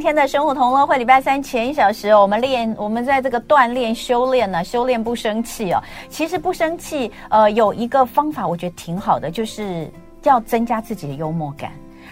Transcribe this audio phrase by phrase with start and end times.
[0.00, 5.82] 今天的生活同乐会，礼拜三前一小时，我们练，我们在这个锻炼、修炼呢，修炼不生气哦。
[6.08, 9.92] 其实不生气，呃，有一个方法，我觉得挺好的，就是
[10.22, 11.70] 要增加自己的幽默感。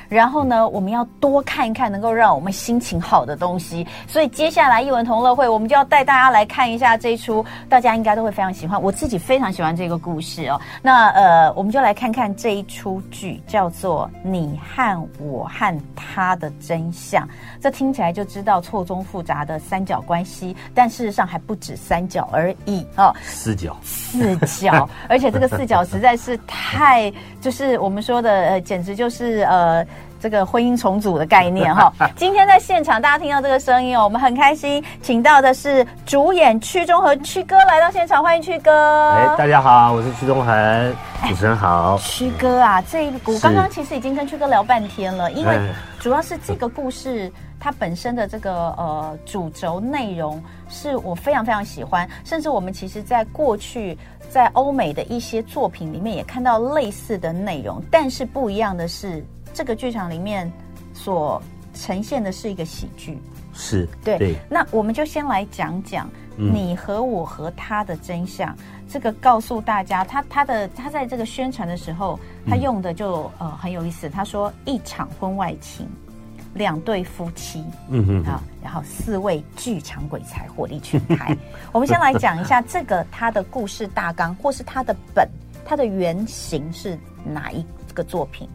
[0.08, 3.86] 然后呢，我们要多看一看能够让我们心情好的东西。
[4.06, 8.80] 所以接下来艺文同乐会，我们就要带大家来看一下这一出，大家应该都会非常喜欢。
[8.80, 10.60] 我自己非常喜欢这个故事哦。
[10.82, 17.22] 那呃，我们就来看看这一出剧，叫做《你和我和他的真相》。
[17.60, 23.14] 这听起来就知道错综复杂的三角关系，但事实上还不止三角而已哦。
[23.22, 29.86] 四角，四角， 而且这个四角实在是太，就是我们说的，呃，简直就是呃。
[30.20, 39.10] 这个婚姻重组的概念哈， 今天在现场大家听到这个声音哦，我们很开心，请到的是主演屈中和屈哥来到现场，欢迎屈哥。
[39.12, 40.96] 哎，大家好，我是屈中恒，
[41.28, 41.96] 主持人好。
[41.98, 45.58] 屈哥啊，这一股刚刚其实已经跟屈哥聊半天了，因为
[46.00, 53.96] 主要是这个故事它本身的这个呃主轴内容是我非常非常喜欢，甚至我们其实在过去
[54.28, 59.24] 在欧美的一些作品里面也看到类似的内容，但是不一样的是。
[59.54, 60.50] 这个剧场里面
[60.94, 61.42] 所
[61.74, 63.18] 呈现的是一个喜剧，
[63.52, 64.36] 是对，对。
[64.50, 68.50] 那我们就先来讲讲你和我和他的真相。
[68.50, 74.08] 嗯、这个告诉大家，他他的他在这个宣传的时候，他用的就、嗯、呃很有意思。
[74.08, 75.86] 他说一场婚外情，
[76.54, 81.36] 两对夫妻，嗯哼，哼，啊，然后四位剧场鬼才火力全开。
[81.70, 85.28] 我们先来讲一下这个他的故事大纲，或是他的本，
[85.64, 88.48] 他的原型是哪一个作品？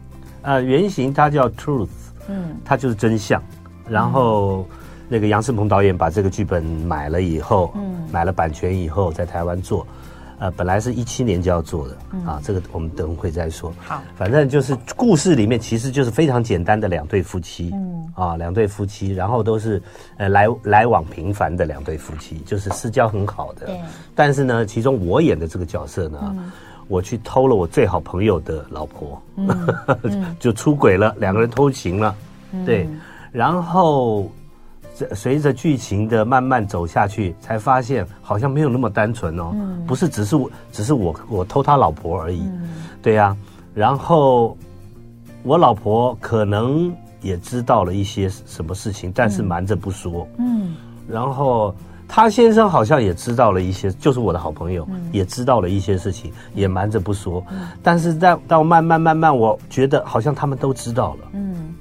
[0.44, 1.88] 呃，原型它叫 Truth，
[2.28, 3.42] 嗯，它就是真相。
[3.88, 4.66] 然后
[5.08, 9.86] 那个杨世鹏导演把这个剧本买了以后，嗯，买了版权以后，在台湾做。
[10.40, 13.72] 呃，本来是一七年就要做的，嗯、啊，这个我们等会再说。
[13.78, 19.80] 好，反正就是故事里面其实就是非常简单的两对夫妻，嗯，啊，两对夫妻，然后都是
[20.16, 23.66] 呃来来往频繁的两对夫妻，就是私交很好的。
[23.66, 23.80] 对。
[24.14, 26.18] 但是呢，其中我演的这个角色呢。
[26.36, 26.50] 嗯
[26.88, 29.20] 我去偷了我最好朋友的老婆，
[30.38, 32.14] 就出轨了，两个人偷情了，
[32.52, 32.88] 嗯、对，
[33.32, 34.30] 然后
[35.12, 42.68] 随着剧情的慢慢走下去，才发现好像没有那么单纯哦，嗯、不是只是我，只是我我偷他老婆而已，嗯、
[43.02, 43.36] 对呀、啊，
[43.74, 44.56] 然后
[45.42, 50.74] 我老婆可能也知道了一些什么事情，但是瞒着不说，嗯，
[51.08, 51.74] 然后。
[52.06, 57.44] 他先生好像也知道了一些，就是我的好朋友，嗯、也知道了一些事情，也瞒着不说。
[57.50, 61.28] 嗯、但是在到慢慢慢慢，我觉得好像他们都知道了。
[61.32, 61.74] 嗯，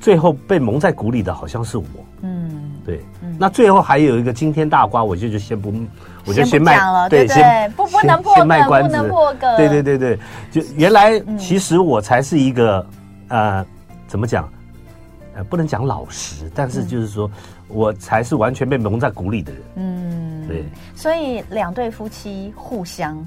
[0.00, 1.84] 最后被蒙在鼓里的好像是我。
[2.20, 3.00] 嗯，对。
[3.22, 5.72] 嗯、那最后还有一个惊天大瓜，我就就先不，
[6.26, 6.78] 我就先卖
[7.08, 9.56] 对，对不不能破梗，不能破梗。
[9.56, 10.18] 对对对对，
[10.50, 12.86] 就原来其实我才是一个、
[13.28, 13.66] 嗯、呃，
[14.06, 14.48] 怎么讲？
[15.34, 17.26] 呃，不能讲老实，但是就是说。
[17.26, 17.32] 嗯
[17.72, 19.62] 我才是完全被蒙在鼓里的人。
[19.76, 20.64] 嗯，对。
[20.94, 23.18] 所以两对夫妻互相，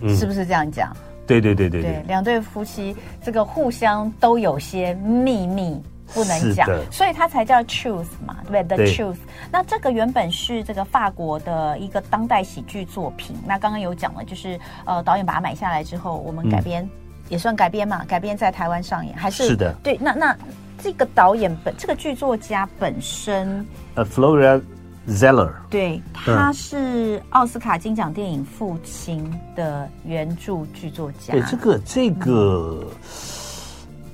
[0.00, 0.96] 嗯、是不是这样讲？
[1.26, 1.92] 对对对对对。
[1.92, 5.80] 对，两对夫妻这个互相都有些秘密
[6.12, 9.18] 不能讲，所以它才叫 truth 嘛，对不对？The truth。
[9.52, 13.36] 那这个原本是这个法国的一个当代喜剧作品。
[13.46, 16.90] 那刚刚有讲了，就是呃，导演把它买下来之后，我们改编、嗯、
[17.28, 19.48] 也算改编嘛，改编在台湾上演，还是？
[19.48, 19.74] 是的。
[19.82, 20.36] 对，那那。
[20.82, 24.62] 这个导演本，这个剧作家本身，呃，Florian
[25.08, 29.24] Zeller，对，他是奥斯卡金奖电影《父亲》
[29.56, 31.32] 的原著剧作家。
[31.32, 32.88] 对，这个这个，嗯、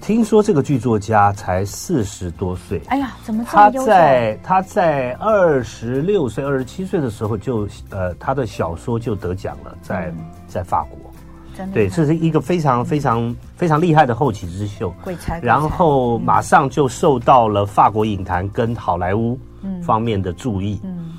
[0.00, 2.81] 听说这个剧作家才四十多岁。
[2.87, 11.06] 哎呀，怎么这么他在他在二十六岁、二十七岁的时候就呃，他的小说就得奖了，在、嗯、在法国。
[11.72, 19.39] 对，这是一个非常非常非常厉害的后起之秀，鬼才，然后马上就受到了法国影坛跟好莱坞
[19.83, 21.12] 方面的注意，嗯，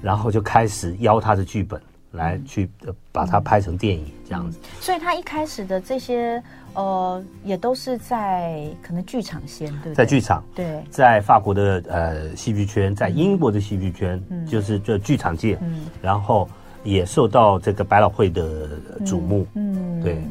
[0.00, 1.80] 然后就开始邀他的剧本
[2.12, 2.68] 来去
[3.10, 4.58] 把它拍成电影这样子。
[4.80, 6.42] 所以他一开始的这些
[6.74, 16.48] 呃，也都是在可能剧场先，对，在剧场，对，在法国的呃戏剧圈，在英国的戏剧圈，就是这剧场界，嗯，然后。
[16.84, 18.68] 也受到这个百老汇的
[19.04, 20.02] 瞩目，嗯，嗯。
[20.02, 20.22] 对，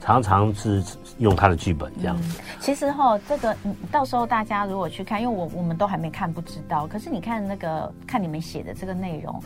[0.00, 0.82] 常常是
[1.18, 2.16] 用他的剧本这样。
[2.22, 2.38] 子。
[2.38, 3.56] 嗯、其实哈，这个
[3.90, 6.86] 到时候大家如果去看，因为我我们都还没看，不知道。
[6.86, 9.42] 可是你看那个看你们写的这个内容，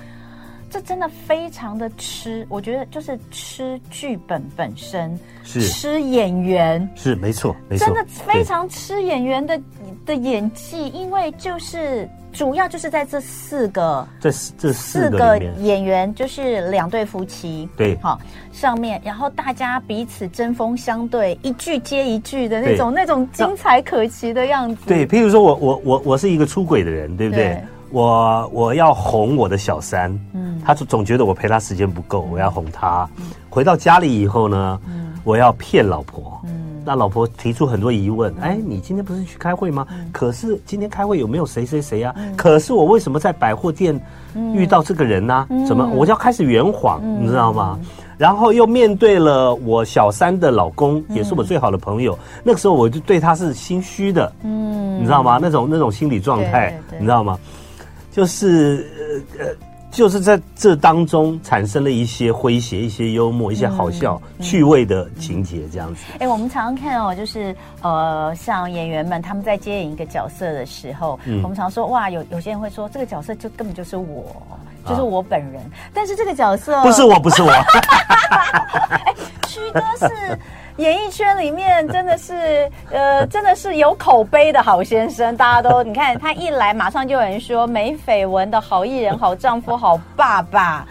[0.69, 5.63] 这真的非常的吃，我觉得就是吃剧本本身，是。
[5.63, 9.61] 吃演员，是没错，没错，真的非常吃演员的
[10.05, 18.21] 的演技，因为就是主要就是在这四个，这这四个演员就是两对夫妻，对，好
[18.53, 24.83] 上面，然后大家彼此针锋相对，一句接一句的那种那种精彩可期的样子。
[24.87, 27.45] 对，譬如说我我我我是一个出轨的人，对不对？
[27.45, 27.65] 对。
[27.93, 33.09] 我我要哄我的小三，嗯，他总总觉得我陪他时间不够，我要哄他。
[33.17, 36.60] 嗯、回到家里以后呢，嗯，我要骗老婆，嗯。
[36.85, 39.87] 那老婆提出很多疑问，哎，你今天不是去开会吗？
[40.13, 42.15] 可是今天开会有没有谁谁谁啊？
[42.37, 43.99] 可是我为什么在百货店
[44.55, 45.47] 遇到这个人呢？
[45.67, 47.79] 怎么我就要开始圆谎，你知道吗？
[48.17, 55.39] 然后又面对了我小三的老公，也是我最好的朋友，那个时候我就对他是心虚的，嗯，你知道吗？
[55.41, 57.39] 那种那种心理状态，你知道吗？
[58.11, 58.87] 就是
[59.39, 59.55] 呃呃。
[59.91, 66.05] 就是在这当中产生了一些诙谐、一些幽默、一些好笑、嗯、趣味的情节，这样子。
[66.15, 74.25] 哎、欸，我们常常看哦，就是呃，像演员们他们在接演一个角色的时候，嗯、我们常说哇，有有些人会说这个角色就根本就是我，
[74.87, 75.61] 就是我本人。
[75.63, 77.51] 啊、但是这个角色不是我，不是我。
[79.05, 79.15] 哎，
[79.49, 80.39] 曲哥是。
[80.81, 90.87] 演艺圈里面真的是，呃，真的是有口碑的好先生，大家都你看他一来，马上就有人说没绯闻的好艺人、好丈夫、好爸爸。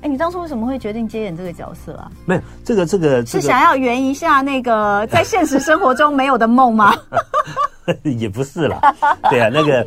[0.00, 2.10] 哎，你当初为什么会决定接演这个角色啊？
[2.24, 6.94] 没有，这个这个、这个、是想要圆一下那个在现实生活中没有的梦吗？
[8.02, 8.94] 也不是啦，
[9.30, 9.86] 对啊，那个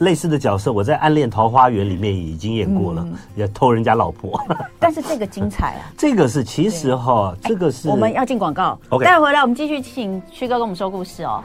[0.00, 4.40] 类似的角色，我在《暗恋桃花源》里面已经演过了，也偷人家老婆。
[4.78, 5.92] 但是这个精彩啊！
[5.98, 8.78] 这个是其实哈，这个是我们要进广告。
[8.88, 11.42] OK，待会回来我们继续请曲哥跟我们说故事哦。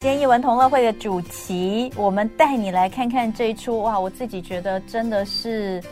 [0.00, 3.98] 今天艺文同乐会的主题，我们带你来看看这一出哇！
[3.98, 5.82] 我自己觉得真的是。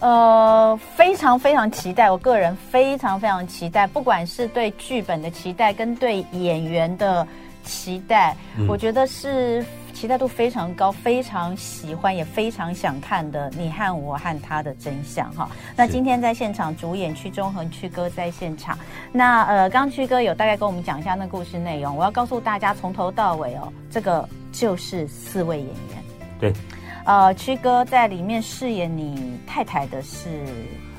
[0.00, 7.26] 呃，非常非常期待，我个人非常非常期待，不管是对剧本的期待跟对演员的
[7.64, 13.50] 期待，嗯、我觉得是期待度非常高，非常喜欢，也非常想看的。
[13.56, 15.48] 你和我和他的真相哈。
[15.74, 18.78] 那今天在现场主演曲中恒曲哥在现场。
[19.12, 26.04] 那呃，刚曲哥有大概跟我们讲一下那故事内容，我要告诉大家从头到尾哦，这个就是四位演员。
[26.38, 26.52] 对。
[27.06, 30.28] 呃，曲哥在里面饰演你太太的是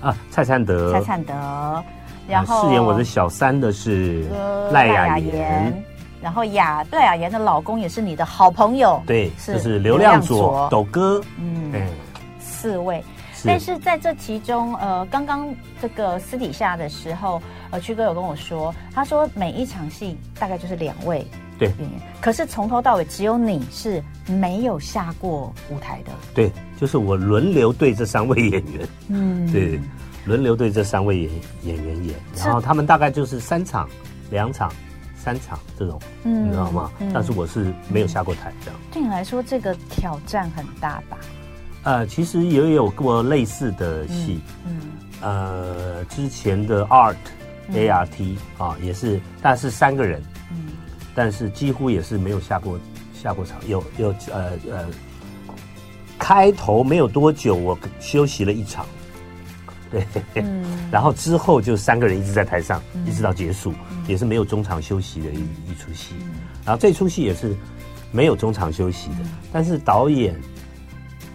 [0.01, 1.83] 啊，蔡灿德，蔡灿德，
[2.27, 4.23] 然后饰演我的小三的是
[4.71, 5.83] 赖雅妍，
[6.25, 11.71] 然后雅赖雅妍的老公也是你的好朋友，对，是就是刘亮佐，斗哥，嗯，
[12.39, 13.03] 四位，
[13.45, 17.39] 但是在这其中，呃，刚刚这个私底下的时候，
[17.69, 21.23] 呃，曲哥有跟我说，他说每一场戏大概就是两位。
[21.59, 21.71] 对，
[22.19, 26.11] 可是从头到尾只有你是没有下过舞台的。
[26.33, 26.51] 对，
[26.81, 29.79] 就是我轮流对这三位演员，嗯，对，
[30.25, 31.31] 轮流对这三位演
[31.61, 33.87] 演员演，然后他们大概就是三场、
[34.31, 34.73] 两场、
[35.25, 36.91] 三场这种，嗯，你知道吗？
[36.99, 38.79] 嗯、但是我是没有下过台这样。
[38.91, 41.17] 对你来说，这个挑战很大吧？
[41.81, 44.79] 呃，其实也有过类似的戏，嗯，
[45.21, 47.15] 嗯呃，之前的 Art
[47.73, 50.21] A R T 啊，也是，但是三个人。
[50.51, 50.67] 嗯
[51.17, 52.77] 但是几乎也是没有下过
[53.13, 54.85] 下过场，有有呃呃，
[56.19, 58.85] 开头没有多久，我休息了一场，
[60.33, 66.33] 对，嗯、 然后之后就三个人一直在台上，嗯、一直到结束，嗯、也是没有中场休息的一一出戏，嗯、
[66.65, 67.55] 然后这出戏也是
[68.11, 70.35] 没有中场休息的，嗯、但是导演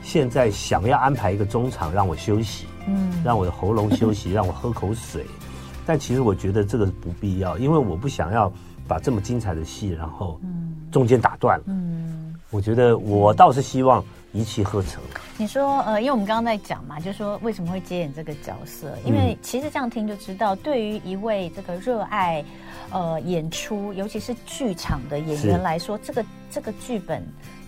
[0.02, 5.24] 现在想要安排一个中场让我休息，嗯，让我的喉咙休息，让我喝口水，
[5.86, 8.52] 但其实我觉得这个不必要，因为我不想要。
[8.88, 10.40] 把这么精彩的戏，然后
[10.90, 11.64] 中间打断了。
[11.68, 15.00] 嗯，我觉得我倒是希望一气呵成。
[15.36, 18.96] 你说，呃，因为我们刚刚在讲嘛，就是说为什么会接演这个角色？
[19.04, 22.44] 因为其实这样听就知道，对于一位这个热爱
[22.90, 27.22] 呃演出，尤其是剧场的演员来说，这个这个剧本。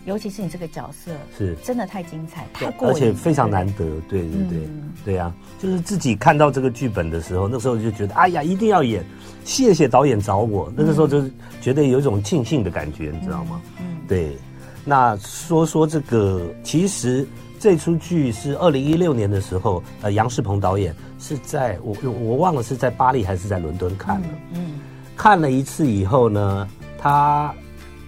[0.05, 3.85] 尤其是你这个角色是真的太精彩，太过且非常难得。
[4.09, 9.05] 对对对，嗯、对啊，就是自己看到这个剧本的时候，那时候就觉得，哎呀，一定要演。
[9.45, 13.63] 谢谢导演找我，那个时候就是觉得有一种庆幸的感觉，你知道吗？
[13.79, 14.37] 嗯，嗯对。
[14.85, 17.27] 那说说这个，其实
[17.59, 24.81] 这出剧是二零一六年的时候，呃，杨世鹏导演是在我我忘了是在巴黎还是在伦敦看了，嗯，嗯。
[25.17, 27.55] 看了一次以后呢，他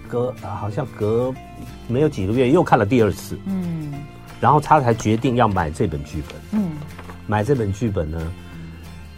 [0.09, 1.33] 隔好像隔。
[1.87, 3.93] 没有几个月，又看了第二次，嗯，
[4.41, 6.71] 然后他才决定要买这本剧本，嗯，
[7.27, 8.33] 买这本剧本呢，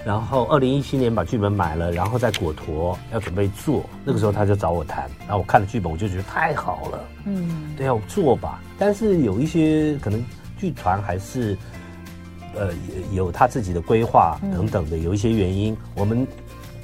[0.06, 10.24] 然后二零一七年把剧本买了，然后在果陀要准备做，那个时候他就找我谈，然后我看了剧本，我就觉得太好了，嗯，对，要做吧，但是有一些可能
[10.56, 11.58] 剧团还是，
[12.54, 12.68] 呃，
[13.12, 16.24] 有他自己的规划等等的，有一些原因，我们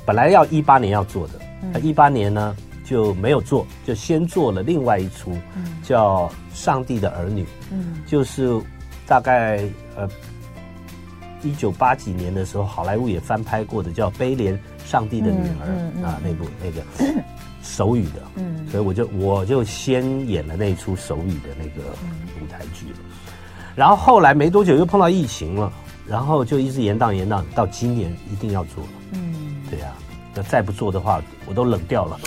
[0.04, 1.34] 本来要一八年要做的，
[1.72, 2.56] 那一八年呢？
[2.84, 5.38] 就没有做，就先做了另外一出，
[5.84, 8.60] 叫《上帝的儿女》，嗯，就是
[9.06, 9.62] 大概
[9.96, 10.06] 呃
[11.42, 17.22] 一九八几年的时候，好莱坞也翻拍过的，叫《悲怜上帝的女儿》嗯嗯、啊，那部那个
[17.62, 21.90] 手语的， 嗯，所以我就我就先演了那一出手语的那个
[22.40, 22.98] 舞台剧了，
[23.74, 25.72] 然后后来没多久又碰到疫情了，
[26.06, 30.00] 然后就一直延档延档，到今年一定要做了，嗯，对呀、啊。
[30.34, 32.18] 那再不做的话，我都冷掉了。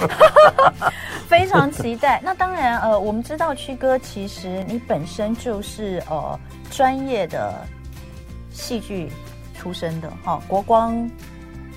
[1.28, 2.22] 非常期待。
[2.24, 7.66] 那当然，呃，我们知道曲哥其实你本身就是呃专业的
[8.56, 9.10] 戏剧
[9.54, 11.12] 出身的哈、哦，国光，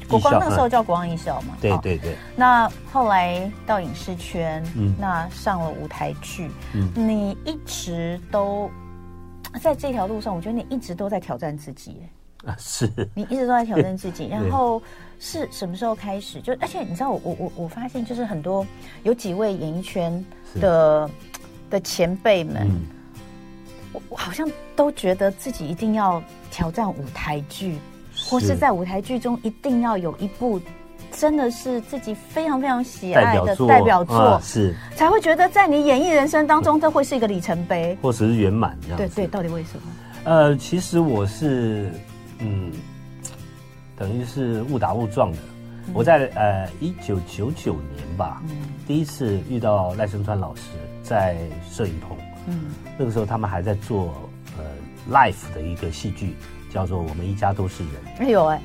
[0.08, 1.56] 国光那时候叫国光艺校嘛。
[1.60, 2.16] 对对对。
[2.36, 8.70] 那后来到影视圈，嗯，那上了舞台剧，嗯，你一直都
[9.60, 12.00] 在这条路上，我觉得你一直都在挑战自己。
[12.44, 14.80] 啊，是你一直都在挑战自己， 然后
[15.18, 16.40] 是什么时候开始？
[16.40, 18.64] 就而且你知道我，我我我我发现，就是很多
[19.02, 20.24] 有几位演艺圈
[20.60, 21.10] 的
[21.68, 22.86] 的前辈们，嗯、
[23.92, 26.22] 我我好像都觉得自己一定要
[26.58, 27.78] 挑战舞台剧，
[28.26, 30.60] 或是在舞台剧中一定要有一部
[31.12, 38.96] 真的是自己非常非常喜爱的代表作，是才会觉得在你演艺人生当中，这会是一个里程碑，或者是圆满这样。
[38.96, 39.82] 对对，到底为什么？
[40.24, 41.92] 呃，其实我是。
[42.40, 42.72] 嗯，
[43.96, 45.38] 等于是误打误撞的。
[45.86, 50.62] 嗯、我在呃一九九九年吧，嗯、第一次遇到赖声川老师
[51.04, 51.36] 在
[51.70, 52.16] 摄影棚。
[52.46, 54.27] 嗯，那个时候他们还在做呃
[55.10, 56.36] life 的一个戏剧，
[56.70, 57.92] 叫做《我们一家都是人》。
[58.20, 58.60] 哎呦哎，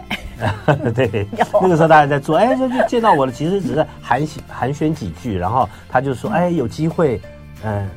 [0.93, 1.27] 对，
[1.61, 3.31] 那个时候大家在做，哎，就就见到我了。
[3.31, 7.19] 其实只是寒寒暄几句，然后他就说，哎，有机会，
[7.63, 7.89] 嗯、呃。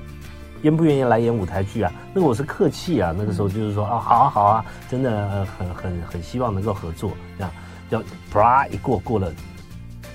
[0.63, 1.93] 愿不愿意来演舞台剧啊？
[2.15, 7.53] 那个我是客气啊，那个时候就是说啊，好啊好啊，真的、呃、很很很希望能够合作，这样，
[7.91, 9.31] 叫啪一过过了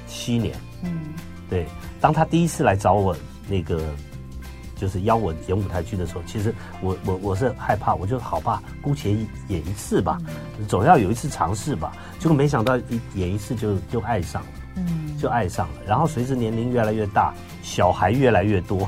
[0.08, 1.14] 七年，嗯，
[1.48, 1.68] 对，
[2.02, 3.16] 当他第一次来找我
[3.48, 3.82] 那个
[4.82, 9.12] 就是邀我演舞台剧的时候，其实我我我是害怕，我就好怕，姑且
[9.48, 10.18] 演一次吧，
[10.58, 14.48] 嗯、总要有一次尝试吧，结果没想到一演一次就就爱上了。
[14.78, 18.88] 嗯，就爱上了，然后随着年龄越来越大，小孩越来越多，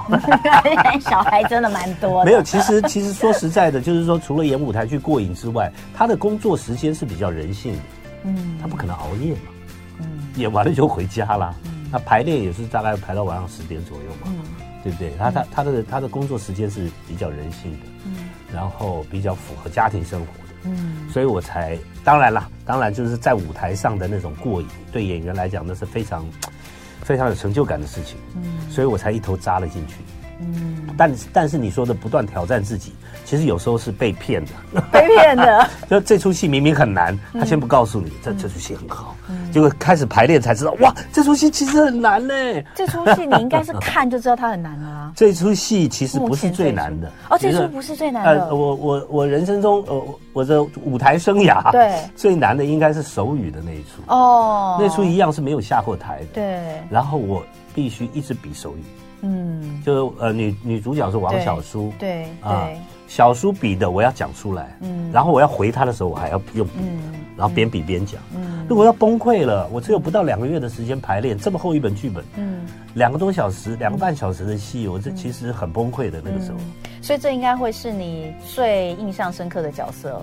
[1.02, 2.26] 小孩真的蛮多的。
[2.32, 7.80] 没有，其实其实说实在的，就是说除了演舞台剧过瘾之外，他的工作时间是比较人性的，
[8.24, 9.52] 嗯，他不可能熬夜嘛，
[10.00, 10.08] 嗯，
[10.38, 11.54] 演完了就回家啦。
[11.92, 14.40] 那，排练也是大概排到晚上十点左右嘛，嗯，
[14.84, 15.14] 对不对？
[15.18, 20.54] 他他他的他的工作时间是比较人性的，嗯，然后比较符合家庭生活的。
[20.66, 26.26] 嗯，所以我才当然啦，当然就是在舞台上的那种过瘾，对演员来讲那是非常
[27.02, 28.18] 非常有成就感的事情。
[28.36, 29.96] 嗯，所以我才一头扎了进去。
[30.40, 32.94] 嗯，但但是你说的不断挑战自己，
[33.26, 35.70] 其实有时候是被骗的， 被骗的。
[35.90, 39.16] 就这出戏明明很难，他先不告诉你，这这出戏很好，
[39.52, 42.34] 结果开始排练才知道，哇，这出戏其实很难呢。
[42.76, 45.12] 这出戏你应该是看就知道它很难了。
[45.16, 47.12] 这出戏其实不是最难的。
[47.30, 48.48] 哦，这出不是最难的。
[48.48, 54.02] 呃，我我我人生中，呃，我的舞台生涯，对，最难的应该是手语的那一出。
[54.08, 56.26] 哦，那出一样是没有下过台的。
[56.34, 56.60] 对。
[56.90, 58.84] 然后我必须一直比手语。
[59.24, 62.68] 嗯，就是呃女女主角是王小苏，对啊，
[63.08, 66.74] 小苏比的我要讲出来，嗯，然后我要回他的时候我还要用笔，
[67.38, 72.66] 然后边比边讲，嗯，如果要崩溃了，我只有不到两个月的时间排练，这么厚一本剧本，嗯，
[72.96, 76.58] 两个多小时，两个半小时的戏，我这其实很崩溃的那个时候，
[77.02, 80.22] 所以这应该会是你最印象深刻的角色，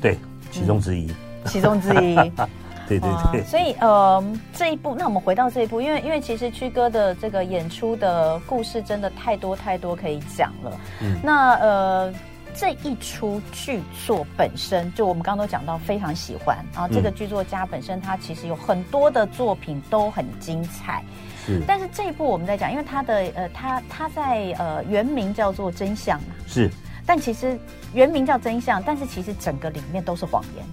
[0.00, 0.18] 对，
[0.50, 1.08] 其中之一，
[1.46, 2.16] 其中之一。
[2.98, 10.80] 对对对，所以呃，这一部，那我们回到这一部，因为因为其实曲哥的这个演出的故事真的太多太多可以讲了。
[11.00, 12.12] 嗯，那呃，
[12.52, 21.04] 这一出剧作本身，就我们刚刚都讲到非常喜欢，然后这个剧作家本身他其实有很多的作品都很精彩。
[21.46, 26.68] 是，但是这一部我们在讲，因为他的呃，他他在呃原名叫做真相嘛是，
[27.06, 27.56] 但其实
[27.94, 30.64] 原名叫真相，但是其实整个里面都是谎言。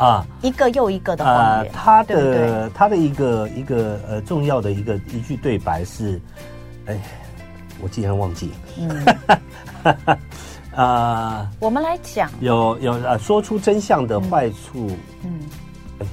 [0.00, 1.72] 啊，一个又一个的谎言。
[1.72, 6.18] 他的他的一个一个呃重要的一个一句对白是，
[6.86, 6.98] 哎，
[7.82, 8.56] 我竟然忘记了。
[9.84, 10.18] 嗯，
[10.74, 14.90] 啊，我们来讲，有有啊，说出真相的坏处。
[15.22, 15.38] 嗯，
[15.98, 16.06] 哎，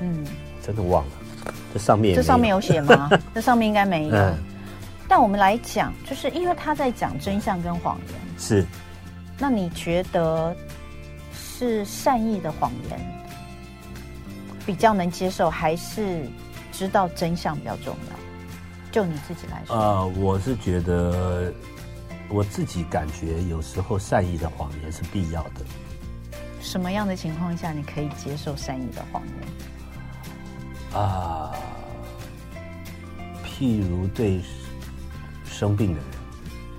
[0.00, 0.24] 嗯，
[0.64, 1.10] 真的忘了，
[1.74, 3.10] 这上面这上面有写吗？
[3.34, 4.16] 这上面应该没有。
[5.08, 8.20] 但我们来讲，就是因为他在讲真相跟谎言。
[8.38, 8.64] 是。
[9.36, 10.54] 那你觉得
[11.34, 13.21] 是善意的谎言？
[14.66, 16.26] 比较能接受，还是
[16.72, 18.16] 知道真相比较重要？
[18.90, 21.52] 就你自己来说，呃，我是觉得，
[22.28, 25.64] 我自己感觉有时候善意的谎言是必要的。
[26.60, 29.22] 什么样的情况下你可以接受善意的谎
[30.92, 31.00] 言？
[31.02, 31.54] 啊，
[33.44, 34.40] 譬如对
[35.44, 36.06] 生病的人。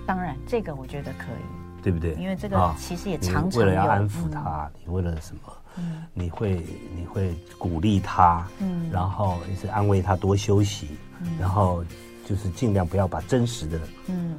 [0.06, 2.14] 当然，这个我觉得可以，对不对？
[2.14, 5.42] 因为这个其实也常常为了要安抚他，嗯、你为了什么？
[5.76, 10.88] 嗯，你会你会鼓励他，嗯，然后也是安慰他多休息，
[11.20, 11.84] 嗯，然后
[12.26, 14.38] 就是尽量不要把真实的，嗯，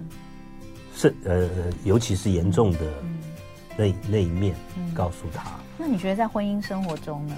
[0.95, 1.49] 是呃，
[1.85, 2.81] 尤其是严重的
[3.77, 4.55] 那、嗯、那一面
[4.95, 5.51] 告诉他。
[5.77, 7.37] 那你觉得在婚姻生活中呢？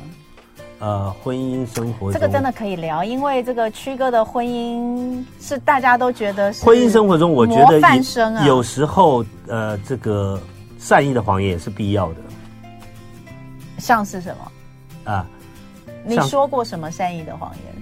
[0.78, 7.80] 呃，婚姻生活这个真的可以聊，因为这个曲哥的婚姻是大家都觉得是婚姻生活中，我觉得
[8.44, 10.38] 有时候呃，这个
[10.78, 12.16] 善意的谎言也是必要的。
[13.78, 14.52] 像是什么
[15.12, 15.26] 啊？
[16.04, 17.74] 你说过什么善意的谎言？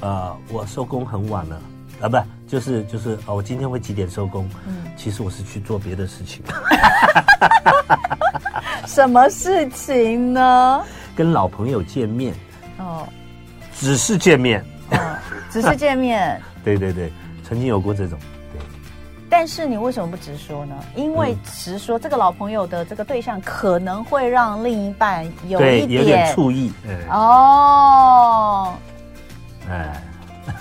[0.00, 1.58] 呃，我收工很晚了
[2.02, 4.46] 啊，不，就是就是哦，我今天会几点收工？
[4.66, 6.42] 嗯，其实我是去做别的事情。
[8.86, 10.84] 什么事情呢？
[11.18, 12.32] 跟老朋友见面。
[12.78, 13.04] 哦，
[13.76, 14.64] 只是见面。
[14.92, 14.96] 哦，
[15.50, 16.40] 只是见面。
[16.62, 18.16] 对对对，曾经有过这种。
[19.28, 20.74] 但是你为什么不直说呢？
[20.94, 26.72] 因为直说，这个老朋友的这个对象可能会让另一半有一点，有点醋意。
[27.10, 28.72] 哦，
[29.68, 30.00] 哎，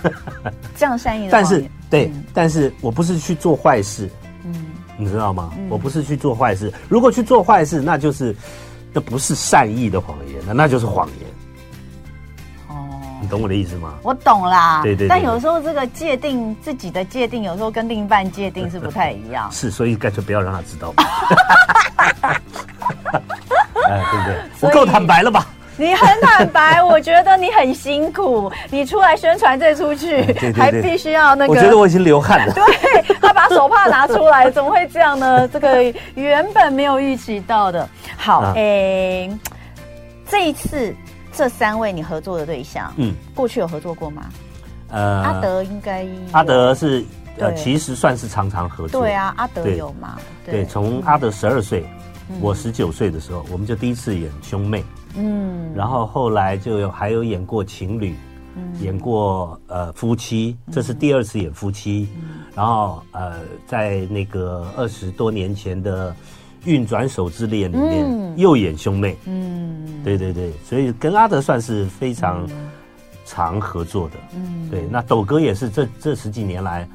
[0.75, 1.31] 这样善意的。
[1.31, 4.09] 但是对，但是我不是去做坏事，
[4.43, 4.65] 嗯，
[4.97, 5.53] 你知道吗？
[5.69, 6.73] 我不是去做坏事。
[6.89, 8.35] 如果去做坏事，那就是
[8.97, 11.29] 那不是善意的谎言，那那就是谎言。
[12.67, 12.73] 哦
[13.21, 13.93] 你懂我的意思吗？
[14.01, 15.09] 我懂啦，对对，对，对。
[15.09, 19.47] 但有时候这个界定自己的界定，有时候跟另一半界定是不太一样。
[19.53, 20.91] 是，所以干脆不要让他知道。
[23.87, 24.35] 哎，对不对？
[24.61, 25.45] 我够坦白了吧？
[25.77, 31.53] 你很坦白，我觉得你很辛苦，你出来宣传这出去，对对对，还必须要那个。
[31.53, 32.53] 我觉得我已经流汗了。
[32.53, 32.63] 对，
[33.21, 35.47] 他把手帕拿出来，怎么会这样呢？
[35.47, 35.83] 这个
[36.15, 37.87] 原本没有预期到的。
[38.17, 39.39] 好，哎、啊欸，
[40.27, 40.93] 这一次。
[41.33, 44.23] 这三位你合作的对象，嗯，过去有合作过吗？
[44.89, 47.05] 呃，阿德应该，阿德是
[47.37, 49.01] 呃，其实算是常常合作。
[49.01, 50.17] 对啊，阿德有吗？
[50.43, 51.85] 对，从阿德十二岁，
[52.41, 54.83] 我十九岁的时候，我们就第一次演兄妹，
[55.15, 58.15] 嗯，然后后来就有还有演过情侣，
[58.81, 62.07] 演过呃夫妻，这是第二次演夫妻，
[62.55, 66.15] 然后呃，在那个二十多年前的。
[66.65, 72.45] 运转手之恋里面又演兄妹，嗯，对对对，所以跟阿德算是非常
[73.25, 74.85] 常合作的，嗯，对。
[74.91, 76.85] 那斗哥也是这这十几年来，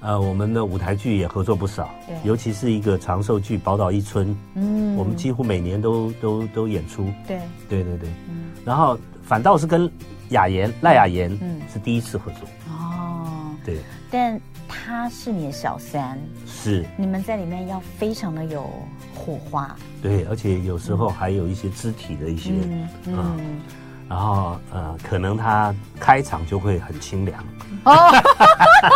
[0.00, 8.50] 呃，我们的舞台剧也合作不少，对，尤其是一个长寿剧《宝岛一村》，嗯，我们几乎每年都都都演出，对，对对对，嗯。
[8.64, 9.90] 然后反倒是跟
[10.30, 13.78] 雅妍赖雅妍，嗯，是第一次合作，哦，对，
[14.10, 14.40] 但。
[14.70, 16.84] 他是你的小三，是。
[16.96, 18.70] 你们在里面要非常的有
[19.14, 23.60] 火花，对，而且有时候还有一些肢体的一些，嗯，嗯
[24.08, 27.38] 然后呃，可能他开场就会很清凉，
[27.84, 28.10] 哦，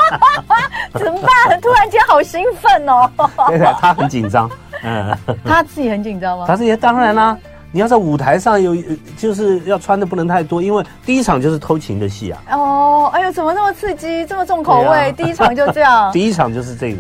[0.94, 1.60] 怎么办？
[1.60, 3.10] 突然间好兴奋哦，
[3.48, 4.50] 对的，他很紧张，
[4.82, 6.44] 嗯，他自己很紧张吗？
[6.46, 7.36] 他自己当然啦。
[7.74, 8.76] 你要在舞台上有，
[9.16, 12.42] 就是要穿的不能太多，因为第一场就是偷情的戏啊。
[12.50, 15.08] 哦，哎呦，怎么那么刺激，这么重口味？
[15.08, 16.08] 啊、第一场就这样。
[16.12, 16.98] 第一场就是这个，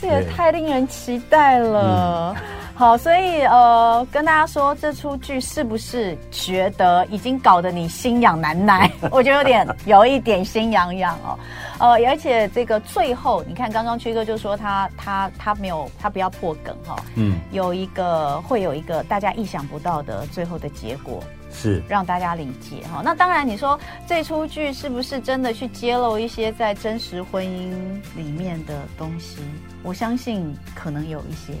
[0.00, 2.34] 这也太令人期待了。
[2.36, 2.42] 嗯、
[2.78, 8.88] 好，所以呃，跟大家说，这出剧是不是觉得已经搞得你心痒难耐？
[9.10, 11.36] 我觉得有点，有一点心痒痒哦。
[11.80, 21.20] 呃，而且这个最后，你看刚刚曲哥就说他他他没有他不要破梗哈，嗯，有一个会有一个大家意想不到的最后的结果，
[21.52, 23.02] 是让大家理解哈。
[23.04, 27.72] 那当然，你说这出剧是不是真的去揭露一些在真实婚姻
[28.14, 29.38] 里面的东西？
[29.82, 31.52] 我相信可能有一些，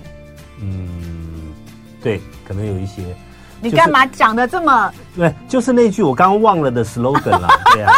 [0.60, 1.52] 嗯，
[2.02, 3.02] 对，可能有一些。
[3.60, 4.92] 你干嘛讲的这么？
[5.16, 7.92] 对，就是那句我刚刚忘了的 slogan 了， 对啊。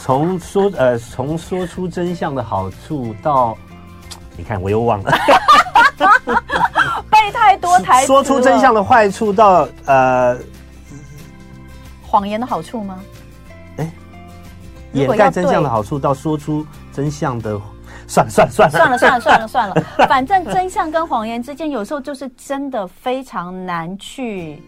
[0.00, 3.56] 从说呃，从说出真相的好处到，
[4.36, 5.12] 你看我又忘了，
[7.10, 8.06] 背太多台词。
[8.06, 10.36] 说出真相的坏处到呃，
[12.02, 13.00] 谎言的好处吗？
[13.78, 13.90] 哎，
[14.92, 17.58] 掩盖真相的好处到说出真相的，
[18.06, 19.74] 算了算了算了算了算了算了算了，
[20.08, 24.62] 反正真相跟谎言之间有时候就是真的非常难去。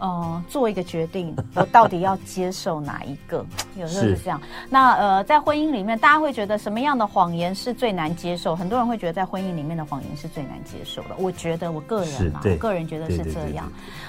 [0.00, 3.44] 呃，做一个决定，我到底要接受哪一个？
[3.76, 4.40] 有时候是这样。
[4.70, 8.54] 那呃，在婚姻里面，大家会觉得什么样的谎言是最难接受？
[8.54, 11.16] 很多人会觉得在婚姻里面的谎言是最难接受的。
[11.18, 13.68] 我觉得我个人嘛，我个人觉得是这样。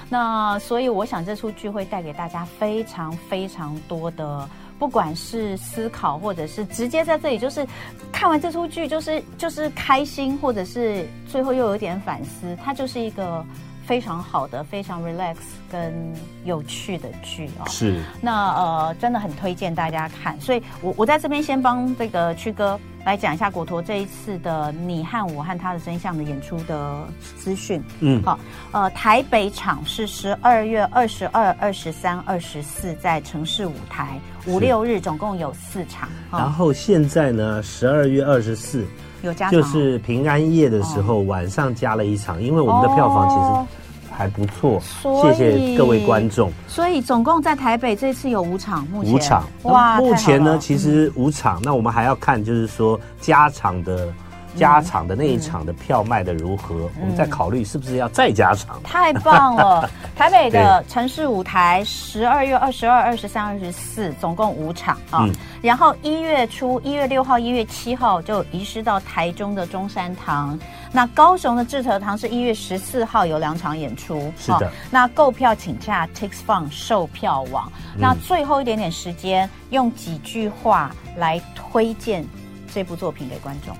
[0.09, 4.47] 那所以我想这出剧会带给大家非常非常多的，
[4.79, 7.67] 不管是思考，或者是直接在这里就是
[8.11, 13.45] 看完这出剧，就是就是开心，或者是最后又有点反思，它就是一个。
[13.89, 15.37] 非常好的，非常 relax
[15.71, 16.13] 跟
[16.45, 17.67] 有趣的剧哦。
[17.67, 17.99] 是。
[18.21, 20.39] 那呃，真的很推荐大家看。
[20.39, 27.07] 所以我我在这边先帮这个曲哥来讲一下果陀这一次的你和我和他的真相的演出的
[27.37, 27.81] 资讯。
[28.01, 28.37] 嗯，好，
[28.71, 36.07] 呃，台北场是十二月二十二、二十三、二十四在城市舞台，五六日总共有四场。
[36.31, 38.85] 然后现在呢，十二月二十四
[39.23, 43.79] 有加，就是平安夜的时候晚上加了一场，因为我们的票房其实。
[44.19, 44.81] 还不错，
[45.21, 46.51] 谢谢各位观众。
[46.67, 54.09] 所以总共在台北这次有五场，目前五场哇，目前呢其实五场，嗯，那我们还要看就是说加场的。
[54.55, 56.89] 加场的那一场的票卖的如何？
[56.95, 58.81] 嗯、我们再考虑是不是要再加场。
[58.83, 59.87] 太棒了！
[60.17, 65.19] 台北的城市舞台，十二月二十二、二十三、二十四，总共五场啊。
[65.21, 70.59] 嗯、然后一月初，一月六号、一月七号就移师到台中的中山堂。
[70.91, 74.33] 那高雄的志德堂是一月十四号有两场演出。
[74.37, 74.71] 是的。
[74.89, 77.71] 那购票请洽 TixFun 售票网。
[77.93, 82.25] 嗯、那最后一点点时间，用几句话来推荐
[82.73, 83.75] 这部作品给观众。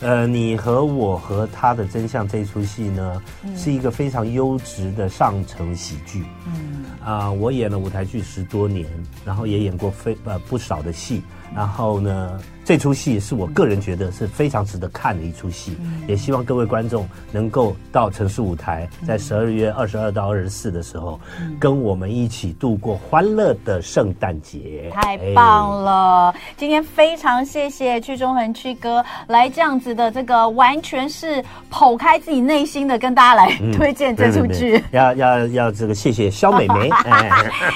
[0.00, 6.24] 呃，你和我和他的真相这出戏呢，嗯、是一个非常优质的上乘喜剧。
[6.46, 8.86] 嗯，啊、呃，我演了舞台剧十多年，
[9.24, 11.22] 然后也演过非呃不少的戏，
[11.54, 12.38] 然后呢。
[12.68, 24.92] 这出戏是我个人觉得是非常值得看的一出戏，嗯、也希望各位观众能够到城市舞台，在十二月二十二到二十四的时候，嗯、跟我们一起度过欢乐的圣诞节。
[24.92, 26.28] 太棒了！
[26.28, 34.76] 哎、今天非常谢谢屈中恒屈哥来这样子的这个完全是剖开自己内心的跟大家来 推荐这出剧。
[34.76, 37.30] 嗯、要要要这个谢谢肖美眉， 哎、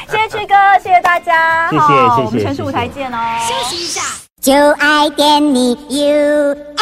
[0.06, 4.21] 谢谢屈哥，谢谢大家，谢谢谢谢，我们城市舞台见哦，休息一下。
[4.42, 6.72] 就爱点你 UFO。